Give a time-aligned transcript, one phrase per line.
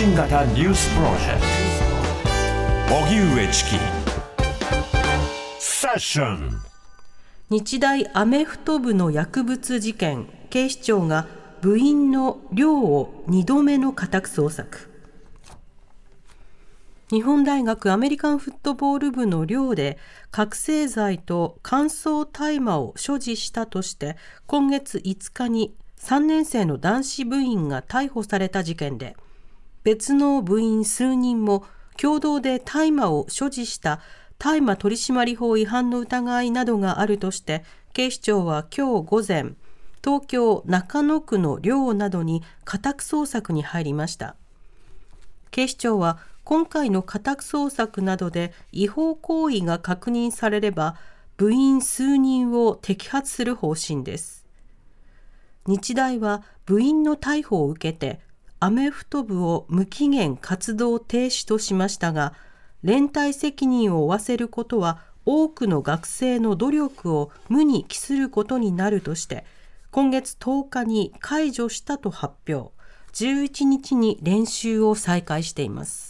[0.00, 1.40] 信型ニュースプロジェク
[2.88, 2.94] ト。
[3.04, 3.70] 荻上チキ。
[5.58, 6.62] セッション。
[7.50, 10.26] 日大アメフト部の薬物事件。
[10.48, 11.26] 警視庁が
[11.60, 14.90] 部員の寮を2度目の家宅捜索。
[17.10, 19.98] 日本大学アメリカンフットボール部の寮で
[20.30, 29.14] 覚醒剤と乾燥大麻を所持したとして今月5日に3年生の男子部員が逮捕された事件で
[29.82, 31.64] 別の部員数人も
[31.96, 34.00] 共同で大麻を所持した
[34.38, 39.52] 大麻取締法違反の疑いなどがあるとして警視庁は今日午前
[40.02, 44.34] 東京中野区の寮などに家宅捜索に入りました。
[45.50, 50.96] 警視庁は今回の家宅捜索などで違法行為が確認されれば
[51.36, 54.46] 部員数人を摘発する方針です。
[55.66, 58.20] 日大は部員の逮捕を受けて
[58.60, 62.34] アメフト部を無期限活動停止としましたが
[62.82, 69.44] 連帯責任を負わせることは多くの学生の努力を無に帰することになるとして
[69.90, 72.70] 今月10日に解除したと発表。
[73.12, 76.09] 11日に練習を再開しています。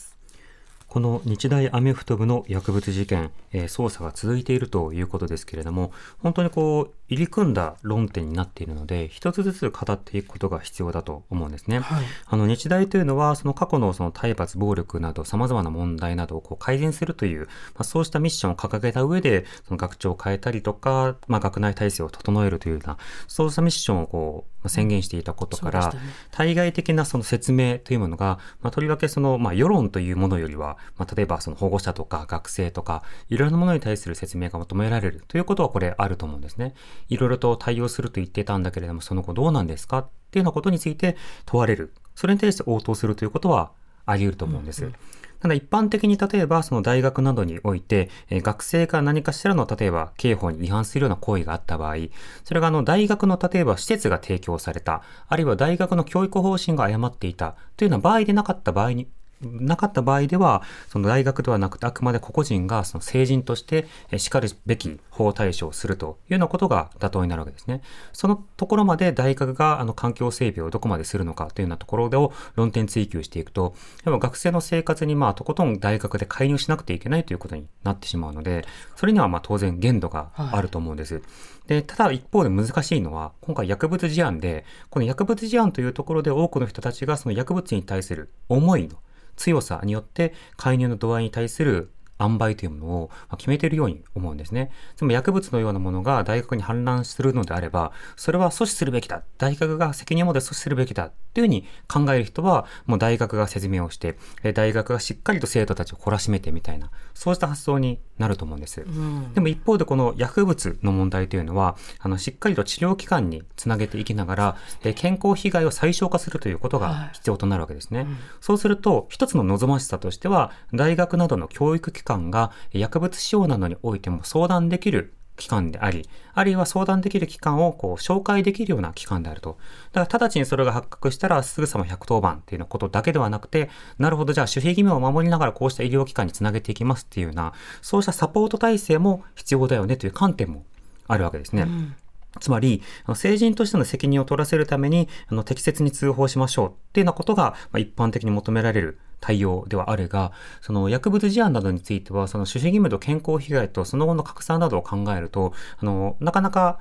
[0.91, 11.79] この日大アメフト部の薬物事件、えー、捜査が続いているということですけれども、本当にこう、入り組んだ論点になっているので、一つずつ語っていくことが必要だと思うんですね。
[11.79, 17.47] はい、あの、日大というのは、その過去のその体罰、暴力など様々な問題などをこう改善するという、ま
[17.79, 22.97] あ、そうしたミッションを掲げた上で、その学長を変えたりとか、まあ、学内体制を整えるというような、
[23.29, 25.99] そうしたミッションをこう、宣言していたことから、ね、
[26.31, 36.75] 対外的なその説明というものが、まあ、とりわけその、まあ、世論というものよりは、まあ、例えばその保護者とか学生とか、いろいろなものに対する説明が求められるということはこれあると思うんですね。
[37.09, 41.93] いろいろと対応すると言ってたんだけれども、その後どうなんですかっていうようなことについて問われる。
[42.15, 43.73] それに対して応答するということは
[44.07, 44.83] あり得ると思うんです。
[44.85, 44.95] うんうん
[45.41, 51.97] ただ一般的に例えばその大学などにおいて、えー、学生が何かしらの例えば刑法に違反するような行為があった場合、
[52.45, 59.09] それがあの大学の例えば施設が提供された、あるいは大学の教育方針が誤っていたというような場合でなかった場合に
[59.43, 63.87] なかった場合では、その大学ではなくて、あくまで個々人がその成人として
[64.19, 67.83] しかるべき法対処をするというようなことが妥当になるわけですね。
[68.13, 73.75] そのところまで大学があの環境整備をどこまでするのかというようなところでを論点追求していくと、
[74.05, 81.15] でも学生の生活にまあとことん大学で介入しなくてはいけないということになってしまうので、それにはまあ当然限度があると思うんです。
[81.15, 81.23] はい、
[81.67, 88.97] で、ただ一方で難しいのは、今回薬物事案で、この薬物事案というところで多くの人たちがその薬物に対する思いの
[89.41, 91.91] 強さによって介入の度合いに対する
[92.21, 94.71] 塩梅というものを決めているように思うんですね。
[94.97, 99.23] つまり薬物のようなものが大学に氾濫するのであれば、それは阻止するべきだ。
[99.39, 101.11] 大学が責任を持って阻止するべきだ。
[101.33, 104.17] というふうに考える人は、もう大学が説明をして、
[104.55, 108.83] 大学がしっかりと生徒たちを懲らしめてみたいな、そうした発想になると思うんです。
[108.83, 114.57] うん、でも一方でこの薬物の問題というのは、あの、しっかりと治療機関につなげていきながら、
[114.97, 118.01] 健康被害を最小化するということが必要となるわけですね。
[118.01, 129.59] はいうん、そうすると、一つの望ましさとしては、大学などの教育機関関が薬物使用などにおいても相談できる機関であり、あるいは相談できる機関をこう紹介できるような機関であると。
[129.93, 140.65] だから直ちにそれが発覚したらすぐさま110番っていうようなことだけではなくて、なるほど、じゃあ守秘義務を守りながらこうした医療機関につなげていきますっていうような、そうしたサポート体制も必要だよねという観点も
[141.07, 141.63] あるわけですね。
[141.63, 141.95] うん
[142.39, 142.83] つまり、
[143.15, 145.09] 成人としての責任を取らせるために、
[145.45, 156.81] 適切に通報しましょうっていうようなことが、一般的に求められる対応ではあるが、その薬物事案などについては、その守秘義務と健康被害とその後の拡散などを考えると、あの、なかなか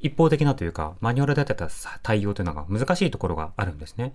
[0.00, 1.56] 一方的なというか、マニュアルであった
[2.02, 4.12] 対応というのが難しいところがあるんですね。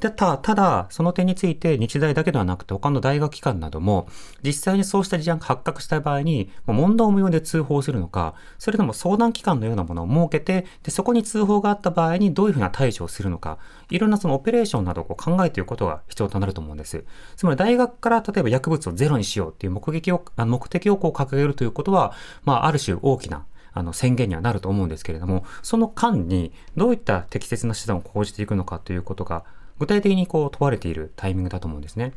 [0.00, 4.08] でたただ、その点について日大だけではなくて他の大学機関なども、
[4.42, 13.58] 実際にそうした事案が発覚した場合に、問答無用で通報するのか、それとも相談機関のようなものを設けて、でそこに通報があった場合にどういうふうな対処をするのか、
[13.90, 17.04] いろんなそのオペレーションなどを考えていくことが必要となると思うんです。
[17.36, 22.12] つまり大学から例えば薬物をゼロにしようっていう目撃を、目的をこう掲げるということは、
[22.44, 29.44] まあ、ある種大きなあの宣言にはなると思うんですけれども、その間にどういった適切な手段を講じていくのかということが、
[29.78, 32.12] 具体的にこう問われているタイミングだと思うんですね。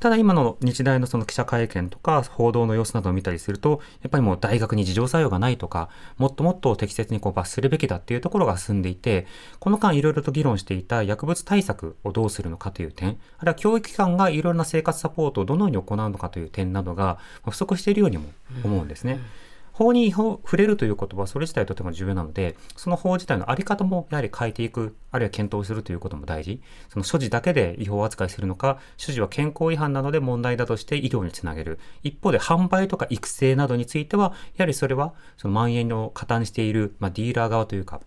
[0.00, 5.88] ただ今の日大のその記者会見とか報道の様子などを見たりすると、やっぱりもう大学に自浄作用がないとか、
[6.18, 9.26] もっともっと適切にこう罰するべきだっていうところが進んでいて、
[9.58, 17.18] この間いろいろと議論していた薬物対策をどうするのかという点、あるいは教育機関がいろいろな生活サポートをどのように行うのかという点などが
[17.48, 18.24] 不足しているようにも
[18.64, 19.18] 思うんですね。
[19.18, 19.45] 法に違
[19.76, 26.62] 法に触れるということはそれ自体とても重要なので、その法自体のあり方もやはり変えていく、あるいは検討するということも大事。
[26.88, 31.78] その所持だけで違法扱いするのか、所持は健康違反なので問題だとして医療につなげる。
[32.02, 38.00] 一方で販売とか育成などについては、やはりそれはその蔓延を加担している、まあ、ディーラー側というか、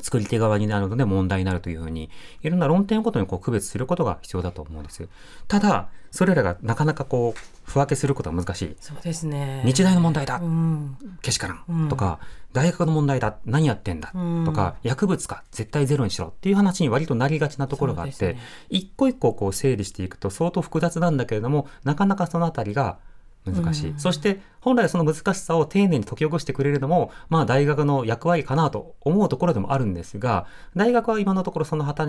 [0.00, 2.10] 作り手側になるので問題になるというふうに、
[2.42, 5.08] いろんな論点ごとにこう区別することが必要だと思うんです。
[5.48, 8.76] ただ、それらがなかなかこう、不分けすることは難しい。
[8.80, 9.62] そうですね。
[9.64, 12.18] 日大の問題だ、うん、けしからん、とか、
[12.52, 13.36] 大学の問題だ。
[13.46, 14.12] 何やってんだ、
[14.44, 15.42] とか、薬物か。
[15.52, 22.98] 絶対ゼロにしろっていう話に割となりがちなところがあって、ね、一個一個こう整理していくと相当複雑なんだけれども、なかなかそのあたりが
[23.44, 30.46] 難しい、うん、そして本来その難しさを丁寧に解き起こしてくれるのも、まあ、大学の役割かなと思うところでもあるんですが
[30.76, 32.08] 大学は今のところその果た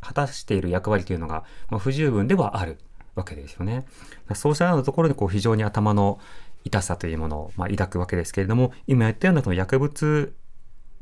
[0.00, 2.78] 果たしている役割というのが、まあ、不十分ではある
[3.14, 3.86] わけですよね。
[4.34, 6.18] そうしたようなところでこう非常に頭の
[6.64, 10.34] 痛さというものを、まあ、抱くわけですけれども今言ったようなその薬物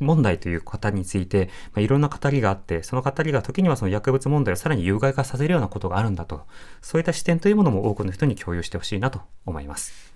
[0.03, 6.43] 問題という方について、まあ、いろんな語りがあって、その語りが時にはその薬物問題をさらに有害化させるようなことがあるんだと、
[6.81, 10.13] そういった視点というものも多くの人に共有してほしいなと思います。